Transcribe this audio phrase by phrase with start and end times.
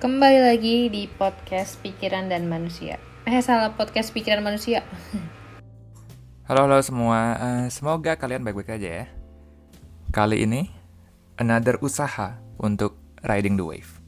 [0.00, 2.96] Kembali lagi di podcast Pikiran dan Manusia.
[3.28, 4.80] Eh salah podcast Pikiran Manusia.
[6.48, 9.06] Halo halo semua, uh, semoga kalian baik-baik aja ya.
[10.08, 10.72] Kali ini
[11.36, 12.96] another usaha untuk
[13.28, 14.00] riding the wave.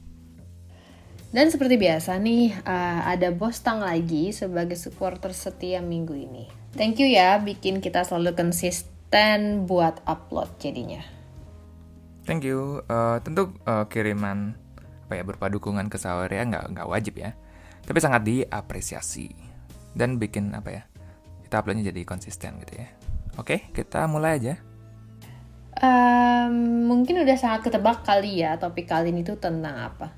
[1.29, 6.49] Dan seperti biasa nih, uh, ada bos tang lagi sebagai supporter setia minggu ini.
[6.73, 11.05] Thank you ya, bikin kita selalu konsisten buat upload jadinya.
[12.25, 12.81] Thank you.
[12.89, 14.57] Uh, tentu uh, kiriman
[15.13, 17.37] apa ya berupa dukungan ke ya nggak nggak wajib ya,
[17.85, 19.29] tapi sangat diapresiasi
[19.93, 20.83] dan bikin apa ya
[21.45, 22.89] kita uploadnya jadi konsisten gitu ya.
[23.37, 24.57] Oke, kita mulai aja.
[25.77, 30.09] Um, mungkin udah sangat ketebak kali ya topik kali ini tuh tentang apa.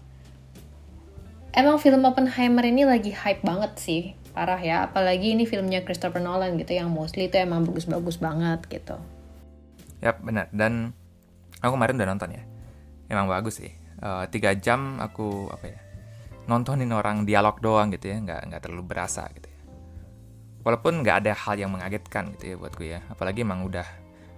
[1.52, 4.88] Emang film Oppenheimer ini lagi hype banget sih, parah ya.
[4.88, 8.96] Apalagi ini filmnya Christopher Nolan gitu yang mostly itu emang bagus-bagus banget gitu.
[10.04, 10.52] Yap, benar.
[10.52, 10.92] Dan
[11.64, 12.44] aku kemarin udah nonton ya.
[13.08, 13.72] Emang bagus sih.
[14.06, 15.80] Uh, tiga jam aku apa ya
[16.46, 19.60] nontonin orang dialog doang gitu ya, nggak nggak terlalu berasa gitu ya.
[20.66, 23.02] Walaupun nggak ada hal yang mengagetkan gitu ya buatku ya.
[23.10, 23.86] Apalagi emang udah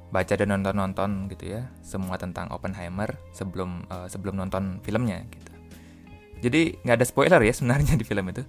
[0.08, 5.52] baca dan nonton-nonton gitu ya semua tentang Oppenheimer sebelum uh, sebelum nonton filmnya gitu.
[6.48, 8.44] Jadi nggak ada spoiler ya sebenarnya di film itu.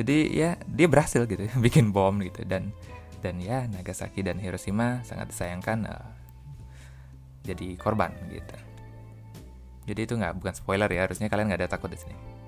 [0.00, 2.44] Jadi ya dia berhasil gitu bikin bom gitu.
[2.48, 2.72] Dan
[3.20, 6.08] dan ya Nagasaki dan Hiroshima sangat disayangkan uh,
[7.44, 8.71] jadi korban gitu
[9.88, 12.42] jadi itu nggak bukan spoiler ya harusnya kalian nggak ada takut di sini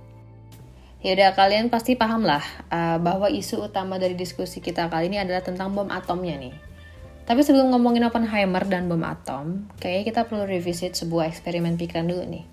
[1.04, 2.40] Ya udah kalian pasti paham lah
[2.72, 6.56] uh, bahwa isu utama dari diskusi kita kali ini adalah tentang bom atomnya nih.
[7.28, 12.24] Tapi sebelum ngomongin Oppenheimer dan bom atom, kayaknya kita perlu revisit sebuah eksperimen pikiran dulu
[12.24, 12.44] nih.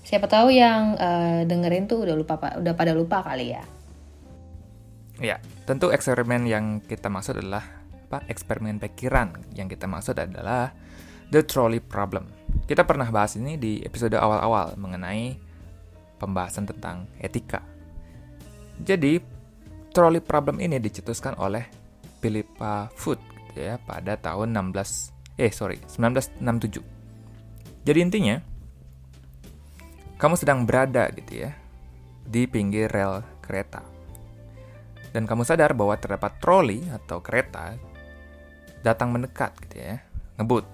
[0.00, 3.60] Siapa tahu yang uh, dengerin tuh udah lupa udah pada lupa kali ya.
[5.20, 5.36] Ya,
[5.68, 8.24] tentu eksperimen yang kita maksud adalah apa?
[8.32, 10.72] Eksperimen pikiran yang kita maksud adalah
[11.28, 12.32] the trolley problem.
[12.66, 15.36] Kita pernah bahas ini di episode awal-awal mengenai
[16.16, 17.60] pembahasan tentang etika.
[18.80, 19.20] Jadi,
[19.92, 21.68] trolley problem ini dicetuskan oleh
[22.22, 23.18] Philippa Foot
[23.52, 26.80] gitu ya pada tahun 16 eh sorry 1967.
[27.82, 28.36] Jadi intinya
[30.16, 31.50] kamu sedang berada gitu ya
[32.22, 33.82] di pinggir rel kereta.
[35.12, 37.76] Dan kamu sadar bahwa terdapat troli atau kereta
[38.80, 40.00] datang mendekat gitu ya,
[40.40, 40.64] ngebut.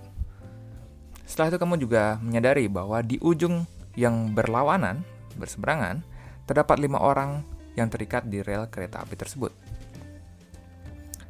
[1.28, 3.68] Setelah itu kamu juga menyadari bahwa di ujung
[4.00, 5.04] yang berlawanan
[5.36, 6.00] berseberangan,
[6.48, 7.44] terdapat lima orang
[7.76, 9.52] yang terikat di rel kereta api tersebut.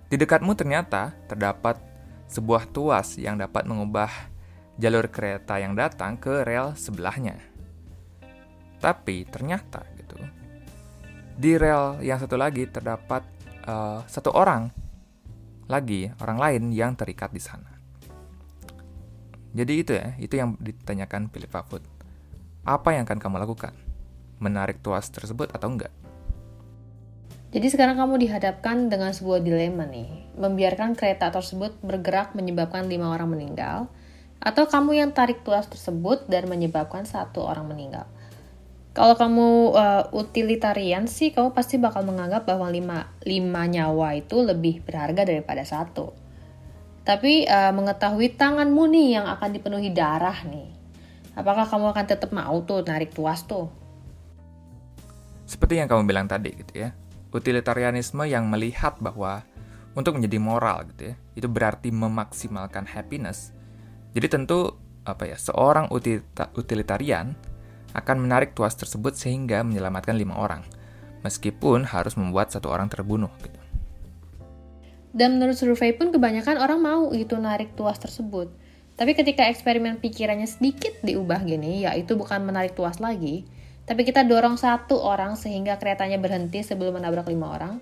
[0.09, 1.82] Di dekatmu ternyata terdapat
[2.31, 4.09] sebuah tuas yang dapat mengubah
[4.78, 7.34] jalur kereta yang datang ke rel sebelahnya.
[8.78, 10.16] Tapi ternyata gitu,
[11.34, 13.26] di rel yang satu lagi terdapat
[13.66, 14.70] uh, satu orang
[15.66, 17.78] lagi, orang lain yang terikat di sana.
[19.53, 21.84] Jadi itu ya, itu yang ditanyakan Philip Foot.
[22.69, 23.72] Apa yang akan kamu lakukan?
[24.38, 25.92] menarik tuas tersebut atau enggak.
[27.48, 33.32] Jadi sekarang kamu dihadapkan dengan sebuah dilema nih, membiarkan kereta tersebut bergerak menyebabkan lima orang
[33.32, 33.88] meninggal,
[34.38, 38.04] atau kamu yang tarik tuas tersebut dan menyebabkan satu orang meninggal.
[38.92, 39.48] Kalau kamu
[39.78, 45.65] uh, utilitarian sih, kamu pasti bakal menganggap bahwa lima, lima nyawa itu lebih berharga daripada
[45.65, 46.12] satu.
[47.08, 50.69] Tapi uh, mengetahui tanganmu nih yang akan dipenuhi darah nih,
[51.32, 53.72] apakah kamu akan tetap mau tuh narik tuas tuh?
[55.48, 56.92] Seperti yang kamu bilang tadi gitu ya,
[57.32, 59.41] utilitarianisme yang melihat bahwa
[59.97, 63.56] untuk menjadi moral gitu ya, itu berarti memaksimalkan happiness.
[64.12, 64.76] Jadi tentu
[65.08, 65.88] apa ya, seorang
[66.52, 67.32] utilitarian
[67.97, 70.60] akan menarik tuas tersebut sehingga menyelamatkan lima orang,
[71.24, 73.57] meskipun harus membuat satu orang terbunuh gitu.
[75.18, 78.54] Dan menurut survei pun kebanyakan orang mau gitu narik tuas tersebut.
[78.94, 83.42] Tapi ketika eksperimen pikirannya sedikit diubah gini, yaitu bukan menarik tuas lagi,
[83.82, 87.74] tapi kita dorong satu orang sehingga keretanya berhenti sebelum menabrak lima orang.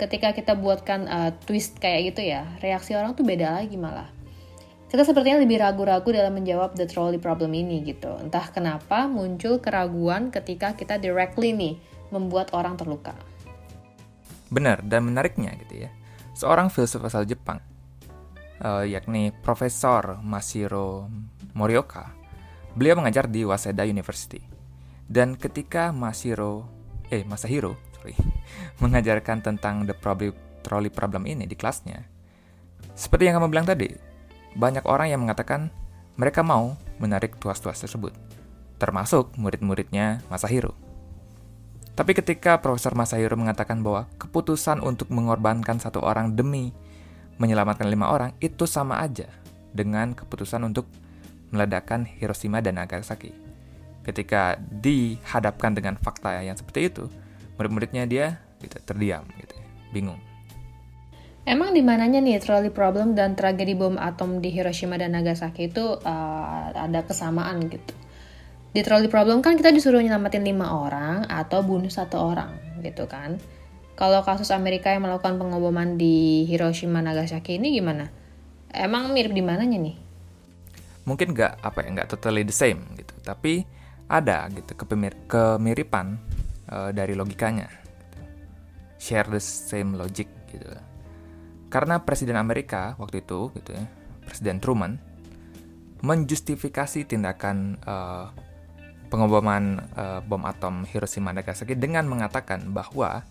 [0.00, 4.08] Ketika kita buatkan uh, twist kayak gitu ya, reaksi orang tuh beda lagi malah.
[4.86, 8.16] Kita sepertinya lebih ragu-ragu dalam menjawab the trolley problem ini gitu.
[8.16, 11.74] Entah kenapa muncul keraguan ketika kita directly nih
[12.14, 13.12] membuat orang terluka.
[14.48, 15.90] Benar, dan menariknya gitu ya.
[16.36, 17.64] Seorang filsuf asal Jepang,
[18.60, 21.08] uh, yakni Profesor Masiro
[21.56, 22.12] Morioka,
[22.76, 24.44] beliau mengajar di Waseda University
[25.08, 26.68] dan ketika Masiro,
[27.08, 28.12] eh Masahiro, sorry,
[28.84, 32.04] mengajarkan tentang the problem, trolley problem ini di kelasnya,
[32.92, 33.88] seperti yang kamu bilang tadi,
[34.60, 35.72] banyak orang yang mengatakan
[36.20, 38.12] mereka mau menarik tuas-tuas tersebut,
[38.76, 40.85] termasuk murid-muridnya Masahiro.
[41.96, 46.76] Tapi ketika Profesor Masahiro mengatakan bahwa keputusan untuk mengorbankan satu orang demi
[47.40, 49.28] menyelamatkan lima orang itu sama aja
[49.72, 50.84] dengan keputusan untuk
[51.48, 53.46] meledakkan Hiroshima dan Nagasaki
[54.06, 57.10] ketika dihadapkan dengan fakta yang seperti itu,
[57.58, 59.58] murid-muridnya dia gitu terdiam gitu,
[59.90, 60.22] bingung.
[61.46, 65.98] Emang di mananya nih trolley problem dan tragedi bom atom di Hiroshima dan Nagasaki itu
[66.02, 67.94] uh, ada kesamaan gitu.
[68.76, 73.40] Di trolley problem kan kita disuruh nyelamatin lima orang atau bunuh satu orang gitu kan.
[73.96, 78.12] Kalau kasus Amerika yang melakukan pengoboman di Hiroshima Nagasaki ini gimana?
[78.68, 79.96] Emang mirip di mananya nih?
[81.08, 83.64] Mungkin nggak apa ya nggak totally the same gitu, tapi
[84.12, 86.20] ada gitu kepemir kemiripan
[86.68, 87.72] uh, dari logikanya.
[87.72, 88.20] Gitu.
[89.00, 90.68] Share the same logic gitu
[91.66, 93.84] karena Presiden Amerika waktu itu, gitu ya,
[94.22, 94.96] Presiden Truman,
[96.00, 98.30] menjustifikasi tindakan uh,
[99.06, 103.22] pengoboman uh, bom atom Hiroshima dan Nagasaki dengan mengatakan bahwa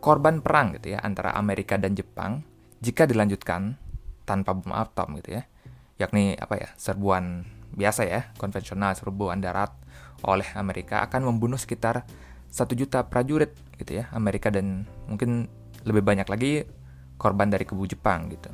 [0.00, 2.40] korban perang gitu ya antara Amerika dan Jepang
[2.80, 3.76] jika dilanjutkan
[4.24, 5.42] tanpa bom atom gitu ya,
[6.00, 7.44] yakni apa ya serbuan
[7.76, 9.70] biasa ya konvensional serbuan darat
[10.24, 12.04] oleh Amerika akan membunuh sekitar
[12.50, 15.46] satu juta prajurit gitu ya Amerika dan mungkin
[15.86, 16.66] lebih banyak lagi
[17.20, 18.50] korban dari kubu Jepang gitu.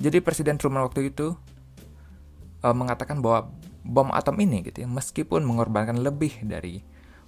[0.00, 1.36] Jadi Presiden Truman waktu itu
[2.64, 3.52] uh, mengatakan bahwa
[3.82, 6.82] bom atom ini gitu ya, meskipun mengorbankan lebih dari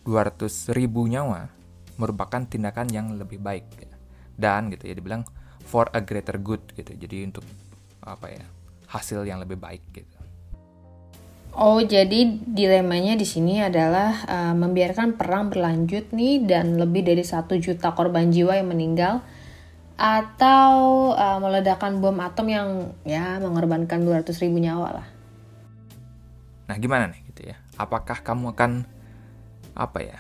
[0.07, 1.51] 200 ribu nyawa,
[1.99, 3.67] merupakan tindakan yang lebih baik.
[3.75, 3.97] Gitu.
[4.35, 5.23] Dan gitu ya dibilang
[5.63, 6.95] for a greater good gitu.
[6.95, 7.45] Jadi untuk
[8.05, 8.45] apa ya
[8.91, 10.15] hasil yang lebih baik gitu.
[11.55, 17.55] Oh, jadi dilemanya di sini adalah uh, membiarkan perang berlanjut nih dan lebih dari satu
[17.63, 19.23] juta korban jiwa yang meninggal
[19.95, 20.75] atau
[21.15, 22.69] uh, meledakan bom atom yang
[23.07, 25.07] ya mengorbankan 200 ribu nyawa lah.
[26.67, 27.57] Nah gimana nih gitu ya?
[27.77, 28.87] Apakah kamu akan
[29.75, 30.19] apa ya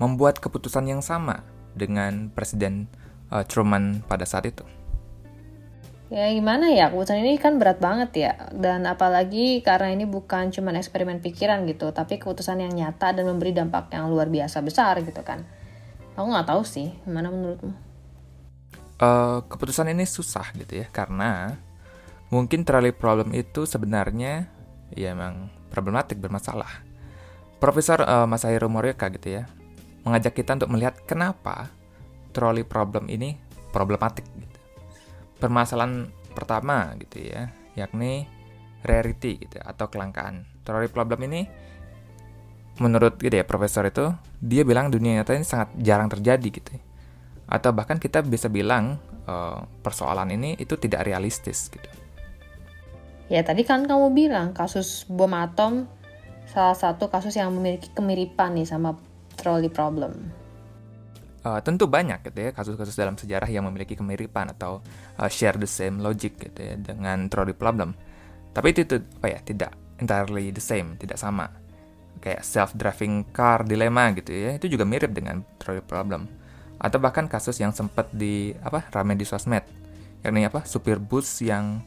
[0.00, 1.44] membuat keputusan yang sama
[1.76, 2.88] dengan Presiden
[3.28, 4.64] uh, Truman pada saat itu?
[6.06, 8.32] Ya gimana ya, keputusan ini kan berat banget ya.
[8.54, 13.50] Dan apalagi karena ini bukan cuma eksperimen pikiran gitu, tapi keputusan yang nyata dan memberi
[13.50, 15.42] dampak yang luar biasa besar gitu kan.
[16.14, 17.86] Aku nggak tahu sih, gimana menurutmu?
[19.00, 21.56] uh, keputusan ini susah gitu ya karena
[22.32, 24.50] mungkin trolley problem itu sebenarnya
[24.94, 26.84] ya emang problematik bermasalah.
[27.56, 29.48] Profesor uh, Masahiro Morioka gitu ya
[30.06, 31.66] mengajak kita untuk melihat kenapa
[32.30, 33.34] trolley problem ini
[33.74, 34.58] problematik gitu.
[35.42, 38.30] Permasalahan pertama gitu ya, yakni
[38.86, 40.46] rarity gitu atau kelangkaan.
[40.62, 41.42] Trolley problem ini
[42.78, 46.70] menurut gitu ya profesor itu dia bilang dunia nyata ini sangat jarang terjadi gitu.
[47.50, 52.05] Atau bahkan kita bisa bilang uh, persoalan ini itu tidak realistis gitu.
[53.26, 55.90] Ya tadi kan kamu bilang kasus bom atom
[56.46, 58.94] salah satu kasus yang memiliki kemiripan nih sama
[59.34, 60.30] trolley problem.
[61.46, 64.82] Uh, tentu banyak gitu ya kasus-kasus dalam sejarah yang memiliki kemiripan atau
[65.18, 67.94] uh, share the same logic gitu ya dengan trolley problem.
[68.50, 69.70] Tapi itu, itu apa ya tidak
[70.02, 71.50] entirely the same, tidak sama.
[72.18, 76.26] Kayak self-driving car dilema gitu ya, itu juga mirip dengan trolley problem
[76.76, 79.64] atau bahkan kasus yang sempat di apa rame di sosmed
[80.20, 81.80] yakni apa supir bus yang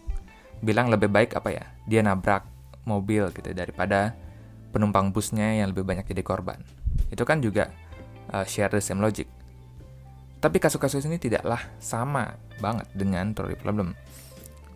[0.59, 2.44] bilang lebih baik apa ya dia nabrak
[2.83, 4.15] mobil gitu daripada
[4.69, 6.61] penumpang busnya yang lebih banyak jadi korban.
[7.09, 7.73] Itu kan juga
[8.33, 9.25] uh, share the same logic.
[10.39, 13.91] Tapi kasus-kasus ini tidaklah sama banget dengan trolley problem.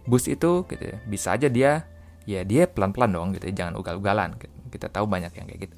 [0.04, 1.88] Bus itu gitu ya, bisa aja dia
[2.28, 4.36] ya dia pelan-pelan dong gitu ya, jangan ugal-ugalan
[4.68, 5.78] kita tahu banyak yang kayak gitu.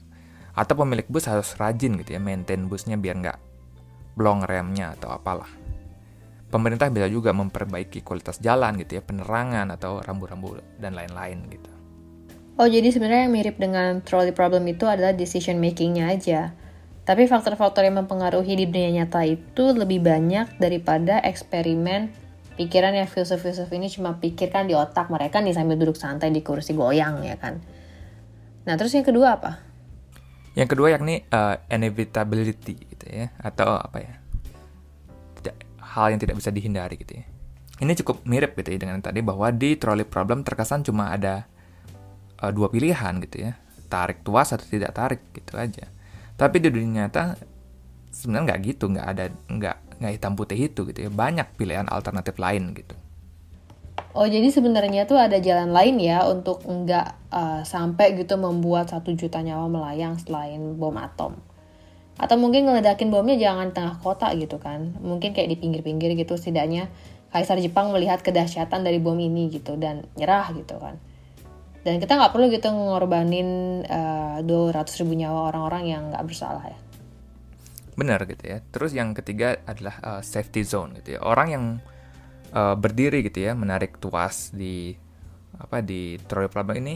[0.55, 3.37] Atau pemilik bus harus rajin gitu ya maintain busnya biar nggak
[4.17, 5.64] blong remnya atau apalah.
[6.49, 11.71] Pemerintah bisa juga memperbaiki kualitas jalan gitu ya, penerangan atau rambu-rambu dan lain-lain gitu.
[12.55, 16.55] Oh jadi sebenarnya yang mirip dengan trolley problem itu adalah decision makingnya aja.
[17.05, 22.09] Tapi faktor-faktor yang mempengaruhi di dunia nyata itu lebih banyak daripada eksperimen
[22.55, 26.73] pikiran yang filsuf-filsuf ini cuma pikirkan di otak mereka nih sambil duduk santai di kursi
[26.73, 27.59] goyang ya kan.
[28.65, 29.61] Nah terus yang kedua apa?
[30.55, 34.24] Yang kedua yakni uh, inevitability gitu ya atau apa ya?
[35.95, 37.25] Hal yang tidak bisa dihindari gitu ya.
[37.79, 41.47] Ini cukup mirip gitu ya dengan tadi bahwa di trolley problem terkesan cuma ada
[42.43, 43.55] uh, dua pilihan gitu ya.
[43.87, 45.87] Tarik tuas atau tidak tarik gitu aja.
[46.35, 47.39] Tapi di dunia nyata
[48.11, 51.09] sebenarnya nggak gitu, nggak ada nggak nggak hitam putih itu gitu ya.
[51.11, 52.95] Banyak pilihan alternatif lain gitu.
[54.15, 59.11] Oh jadi sebenarnya tuh ada jalan lain ya untuk nggak uh, sampai gitu membuat satu
[59.15, 61.54] juta nyawa melayang selain bom atom.
[62.15, 64.95] Atau mungkin ngeledakin bomnya jangan tengah kota gitu kan.
[65.03, 66.87] Mungkin kayak di pinggir-pinggir gitu setidaknya
[67.35, 70.95] Kaisar Jepang melihat kedahsyatan dari bom ini gitu dan nyerah gitu kan.
[71.83, 76.63] Dan kita nggak perlu gitu ngorbanin uh, eh, 200 ribu nyawa orang-orang yang nggak bersalah
[76.63, 76.79] ya.
[77.99, 78.63] Benar gitu ya.
[78.71, 81.27] Terus yang ketiga adalah uh, safety zone gitu ya.
[81.27, 81.65] Orang yang
[82.55, 84.95] uh, berdiri gitu ya menarik tuas di
[85.59, 86.95] apa di trolley problem ini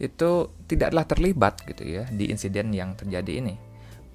[0.00, 3.69] itu tidaklah terlibat gitu ya di insiden yang terjadi ini.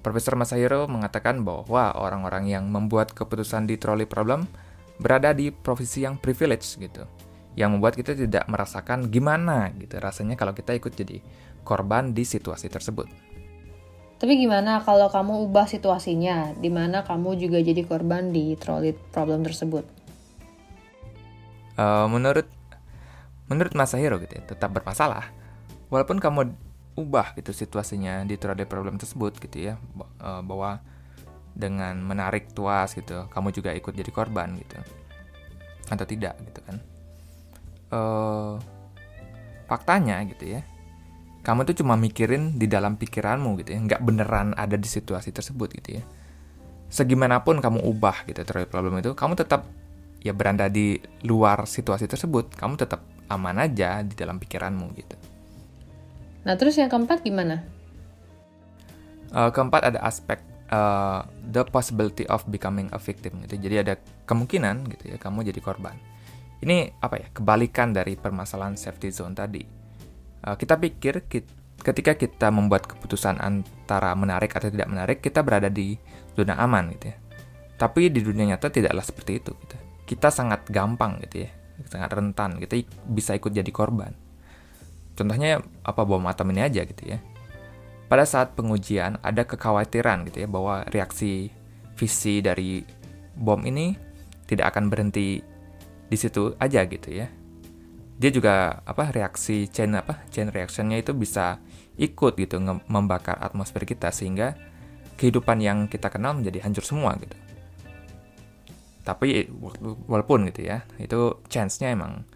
[0.06, 4.46] Profesor Masahiro mengatakan bahwa orang-orang yang membuat keputusan di trolley problem
[5.02, 7.02] berada di profesi yang privilege gitu.
[7.58, 11.18] Yang membuat kita tidak merasakan gimana gitu rasanya kalau kita ikut jadi
[11.66, 13.10] korban di situasi tersebut.
[14.22, 19.42] Tapi gimana kalau kamu ubah situasinya, di mana kamu juga jadi korban di trolley problem
[19.42, 19.82] tersebut?
[21.74, 22.46] Uh, menurut
[23.50, 25.34] menurut Masahiro gitu ya, tetap bermasalah.
[25.90, 26.54] Walaupun kamu
[26.96, 29.74] ubah gitu situasinya di trolley problem tersebut gitu ya,
[30.24, 30.80] uh, bahwa
[31.52, 34.76] dengan menarik tuas gitu, kamu juga ikut jadi korban gitu,
[35.92, 36.76] atau tidak gitu kan?
[37.92, 38.56] Uh,
[39.68, 40.60] faktanya gitu ya,
[41.44, 45.76] kamu tuh cuma mikirin di dalam pikiranmu gitu ya, nggak beneran ada di situasi tersebut
[45.76, 46.04] gitu ya.
[46.88, 49.68] Segimanapun kamu ubah gitu terhadap problem itu, kamu tetap
[50.24, 50.96] ya berada di
[51.28, 55.35] luar situasi tersebut, kamu tetap aman aja di dalam pikiranmu gitu.
[56.46, 57.66] Nah terus yang keempat gimana?
[59.34, 60.38] Uh, keempat ada aspek
[60.70, 63.58] uh, the possibility of becoming a victim gitu.
[63.58, 65.98] Jadi ada kemungkinan gitu ya kamu jadi korban.
[66.62, 69.76] Ini apa ya kebalikan dari permasalahan safety zone tadi
[70.46, 71.26] Eh, kita pikir
[71.82, 75.98] ketika kita membuat keputusan antara menarik atau tidak menarik, kita berada di
[76.38, 77.16] zona aman gitu ya.
[77.76, 79.52] Tapi di dunia nyata tidaklah seperti itu.
[79.52, 79.76] Gitu.
[80.06, 81.50] Kita sangat gampang gitu ya,
[81.90, 82.62] sangat rentan.
[82.62, 82.78] Kita
[83.10, 84.14] bisa ikut jadi korban.
[85.16, 87.18] Contohnya apa bom atom ini aja gitu ya.
[88.06, 91.50] Pada saat pengujian ada kekhawatiran gitu ya bahwa reaksi
[91.98, 92.84] visi dari
[93.34, 93.96] bom ini
[94.46, 95.42] tidak akan berhenti
[96.06, 97.26] di situ aja gitu ya
[98.16, 101.60] dia juga apa reaksi chain apa chain reactionnya itu bisa
[102.00, 104.56] ikut gitu membakar atmosfer kita sehingga
[105.20, 107.36] kehidupan yang kita kenal menjadi hancur semua gitu.
[109.04, 109.48] Tapi
[110.10, 112.26] walaupun gitu ya, itu chance-nya emang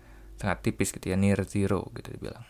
[0.41, 2.45] sangat tipis gitu ya, near zero gitu dibilang.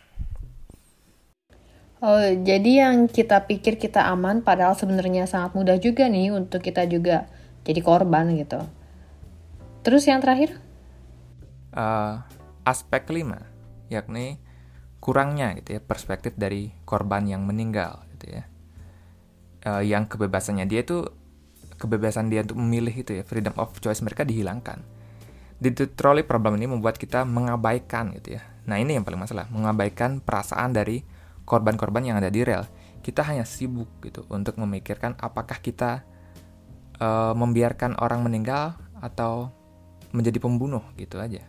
[2.00, 6.88] Oh, jadi yang kita pikir kita aman padahal sebenarnya sangat mudah juga nih untuk kita
[6.88, 7.28] juga
[7.60, 8.64] jadi korban gitu.
[9.84, 10.56] Terus yang terakhir?
[11.76, 12.24] Uh,
[12.64, 13.44] aspek kelima,
[13.92, 14.40] yakni
[14.96, 18.42] kurangnya gitu ya perspektif dari korban yang meninggal gitu ya.
[19.68, 21.04] Uh, yang kebebasannya dia itu
[21.76, 24.80] kebebasan dia untuk memilih itu ya, freedom of choice mereka dihilangkan.
[25.60, 28.42] Di trolley problem ini membuat kita mengabaikan gitu ya.
[28.64, 31.04] Nah, ini yang paling masalah, mengabaikan perasaan dari
[31.50, 32.62] korban-korban yang ada di rel.
[33.02, 36.06] Kita hanya sibuk gitu untuk memikirkan apakah kita
[37.02, 39.50] uh, membiarkan orang meninggal atau
[40.14, 41.42] menjadi pembunuh gitu aja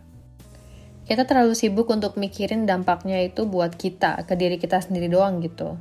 [1.02, 5.74] kita terlalu sibuk untuk mikirin dampaknya itu buat kita, ke diri kita sendiri doang gitu.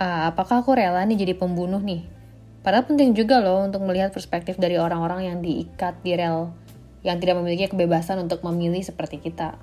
[0.00, 2.08] Uh, apakah aku rela nih jadi pembunuh nih?
[2.64, 6.52] Padahal penting juga loh untuk melihat perspektif dari orang-orang yang diikat di rel,
[7.04, 9.60] yang tidak memiliki kebebasan untuk memilih seperti kita.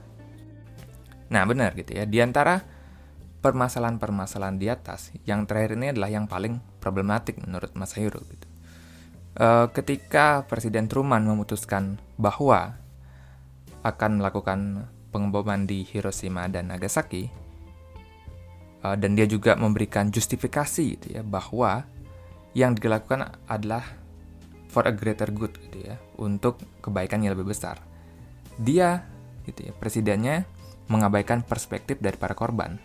[1.33, 2.61] Nah benar gitu ya, di antara
[3.47, 8.47] permasalahan-permasalahan di atas, yang terakhir ini adalah yang paling problematik menurut Mas Hayro gitu.
[9.39, 12.75] Uh, ketika Presiden Truman memutuskan bahwa
[13.87, 17.31] akan melakukan pengeboman di Hiroshima dan Nagasaki,
[18.83, 21.87] uh, dan dia juga memberikan justifikasi gitu ya bahwa
[22.51, 23.87] yang dilakukan adalah
[24.67, 27.79] for a greater good gitu ya untuk kebaikan yang lebih besar.
[28.59, 29.07] Dia
[29.47, 30.43] gitu ya presidennya
[30.91, 32.79] mengabaikan perspektif dari para korban.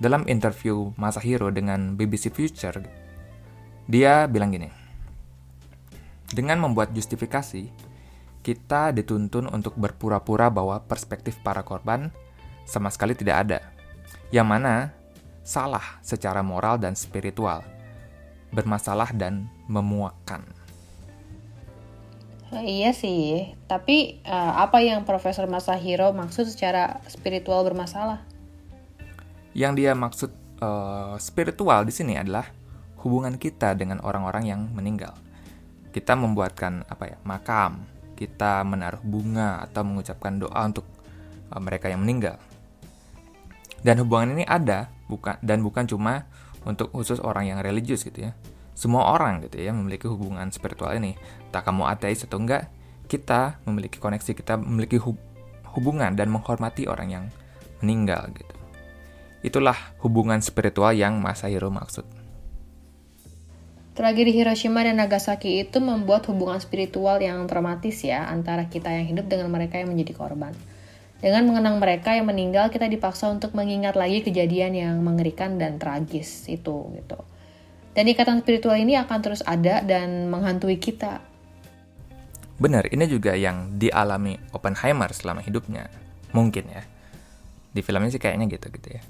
[0.00, 2.80] Dalam interview Masahiro dengan BBC Future,
[3.84, 4.72] dia bilang gini,
[6.32, 7.68] dengan membuat justifikasi,
[8.40, 12.08] kita dituntun untuk berpura-pura bahwa perspektif para korban
[12.64, 13.60] sama sekali tidak ada.
[14.32, 14.74] Yang mana
[15.44, 17.60] salah secara moral dan spiritual,
[18.56, 20.48] bermasalah dan memuakkan.
[22.56, 28.29] Iya sih, tapi uh, apa yang Profesor Masahiro maksud secara spiritual bermasalah?
[29.56, 30.30] Yang dia maksud
[30.62, 32.46] uh, spiritual di sini adalah
[33.02, 35.16] hubungan kita dengan orang-orang yang meninggal.
[35.90, 37.82] Kita membuatkan apa ya makam,
[38.14, 40.86] kita menaruh bunga atau mengucapkan doa untuk
[41.50, 42.38] uh, mereka yang meninggal.
[43.80, 46.28] Dan hubungan ini ada bukan dan bukan cuma
[46.68, 48.36] untuk khusus orang yang religius gitu ya.
[48.76, 51.16] Semua orang gitu ya memiliki hubungan spiritual ini.
[51.48, 52.68] Tak kamu ateis atau enggak,
[53.08, 55.16] kita memiliki koneksi, kita memiliki hub
[55.72, 57.24] hubungan dan menghormati orang yang
[57.80, 58.59] meninggal gitu.
[59.40, 62.04] Itulah hubungan spiritual yang Masahiro maksud.
[63.96, 69.28] Tragedi Hiroshima dan Nagasaki itu membuat hubungan spiritual yang traumatis ya antara kita yang hidup
[69.28, 70.56] dengan mereka yang menjadi korban.
[71.20, 76.48] Dengan mengenang mereka yang meninggal, kita dipaksa untuk mengingat lagi kejadian yang mengerikan dan tragis
[76.48, 77.20] itu gitu.
[77.92, 81.20] Dan ikatan spiritual ini akan terus ada dan menghantui kita.
[82.56, 85.92] Benar, ini juga yang dialami Oppenheimer selama hidupnya.
[86.32, 86.88] Mungkin ya.
[87.76, 89.02] Di filmnya sih kayaknya gitu gitu ya.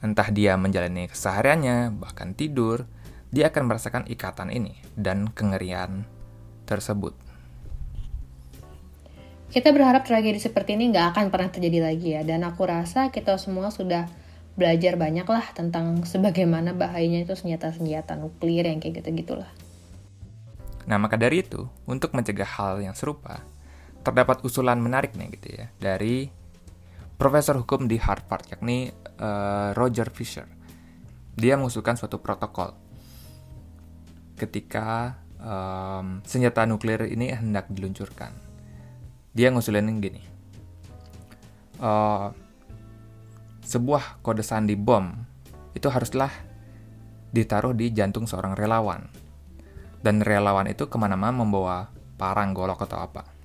[0.00, 2.88] Entah dia menjalani kesehariannya, bahkan tidur,
[3.28, 6.08] dia akan merasakan ikatan ini dan kengerian
[6.64, 7.12] tersebut.
[9.50, 13.34] Kita berharap tragedi seperti ini nggak akan pernah terjadi lagi ya, dan aku rasa kita
[13.36, 14.06] semua sudah
[14.54, 19.50] belajar banyak lah tentang sebagaimana bahayanya itu senjata-senjata nuklir yang kayak gitu-gitulah.
[20.86, 23.42] Nah, maka dari itu, untuk mencegah hal yang serupa,
[24.00, 26.30] terdapat usulan menarik nih gitu ya, dari
[27.20, 28.88] profesor hukum di Harvard, yakni
[29.20, 30.48] uh, Roger Fisher.
[31.36, 32.72] Dia mengusulkan suatu protokol.
[34.40, 38.32] Ketika um, senjata nuklir ini hendak diluncurkan.
[39.36, 40.24] Dia ngusulin gini.
[41.76, 42.32] Uh,
[43.68, 45.12] sebuah kode sandi bom
[45.76, 46.32] itu haruslah
[47.36, 49.12] ditaruh di jantung seorang relawan.
[50.00, 53.39] Dan relawan itu ke mana-mana membawa parang golok atau apa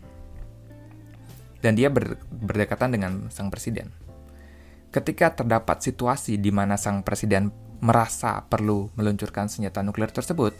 [1.65, 3.89] dan dia ber, berdekatan dengan sang presiden
[4.93, 7.49] ketika terdapat situasi di mana sang presiden
[7.81, 10.53] merasa perlu meluncurkan senjata nuklir tersebut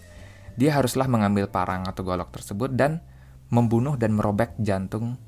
[0.57, 3.03] dia haruslah mengambil parang atau golok tersebut dan
[3.51, 5.19] membunuh dan merobek jantung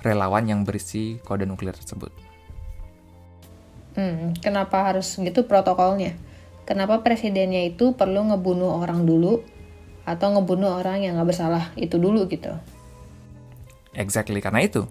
[0.00, 2.14] relawan yang berisi kode nuklir tersebut.
[3.98, 6.14] Hmm, kenapa harus gitu protokolnya?
[6.62, 9.42] Kenapa presidennya itu perlu ngebunuh orang dulu
[10.06, 12.54] atau ngebunuh orang yang nggak bersalah itu dulu gitu?
[13.96, 14.86] Exactly karena itu.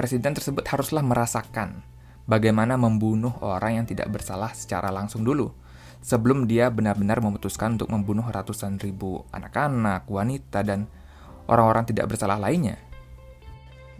[0.00, 1.84] Presiden tersebut haruslah merasakan
[2.24, 5.52] bagaimana membunuh orang yang tidak bersalah secara langsung dulu
[6.00, 10.88] sebelum dia benar-benar memutuskan untuk membunuh ratusan ribu anak-anak, wanita, dan
[11.52, 12.80] orang-orang tidak bersalah lainnya.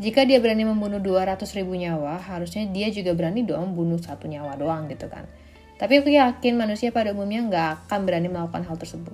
[0.01, 4.57] Jika dia berani membunuh 200 ribu nyawa, harusnya dia juga berani dong bunuh satu nyawa
[4.57, 5.29] doang gitu kan.
[5.77, 9.13] Tapi aku yakin manusia pada umumnya nggak akan berani melakukan hal tersebut.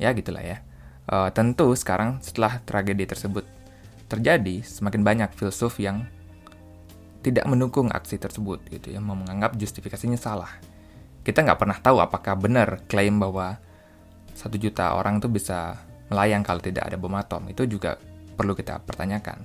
[0.00, 0.64] Ya gitulah ya.
[1.04, 3.44] Uh, tentu sekarang setelah tragedi tersebut
[4.12, 6.04] terjadi, semakin banyak filsuf yang
[7.24, 10.52] tidak mendukung aksi tersebut gitu ya, menganggap justifikasinya salah.
[11.24, 13.56] Kita nggak pernah tahu apakah benar klaim bahwa
[14.36, 15.78] satu juta orang itu bisa
[16.10, 17.46] melayang kalau tidak ada bom atom.
[17.48, 17.96] Itu juga
[18.36, 19.40] perlu kita pertanyakan.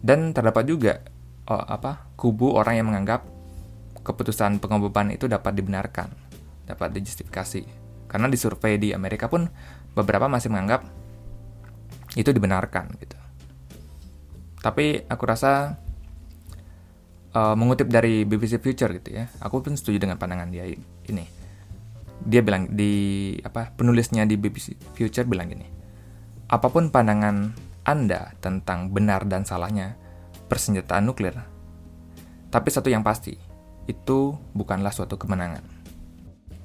[0.00, 1.04] Dan terdapat juga
[1.46, 3.28] oh, apa kubu orang yang menganggap
[4.00, 6.08] keputusan pengoboman itu dapat dibenarkan,
[6.64, 7.68] dapat dijustifikasi.
[8.08, 9.44] Karena di survei di Amerika pun
[9.92, 10.88] beberapa masih menganggap
[12.16, 13.19] itu dibenarkan gitu.
[14.60, 15.80] Tapi aku rasa
[17.32, 20.68] uh, mengutip dari BBC Future gitu ya, aku pun setuju dengan pandangan dia
[21.08, 21.24] ini.
[22.20, 25.64] Dia bilang di apa penulisnya di BBC Future bilang gini,
[26.52, 27.56] apa pun pandangan
[27.88, 29.96] anda tentang benar dan salahnya
[30.52, 31.32] persenjataan nuklir.
[32.50, 33.38] Tapi satu yang pasti,
[33.88, 35.62] itu bukanlah suatu kemenangan.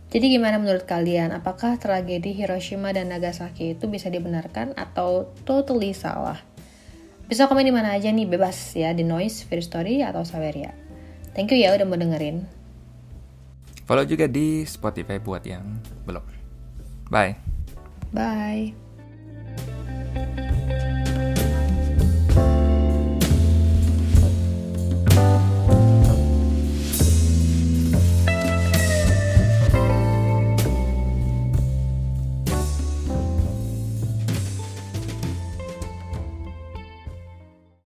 [0.10, 1.36] Jadi gimana menurut kalian?
[1.36, 6.40] Apakah tragedi Hiroshima dan Nagasaki itu bisa dibenarkan atau totally salah?
[7.26, 10.78] Bisa komen di mana aja nih, bebas ya, di Noise, Fear Story, atau Saveria.
[11.34, 12.46] Thank you ya udah mau dengerin.
[13.86, 16.26] Follow juga di Spotify buat yang belum.
[17.10, 17.38] Bye.
[18.14, 18.85] Bye.